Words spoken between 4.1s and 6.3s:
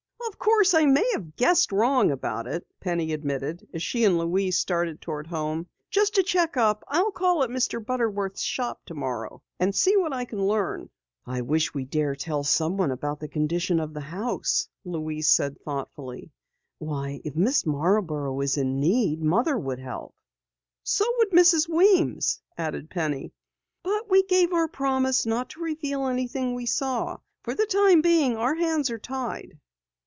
Louise started toward home. "Just to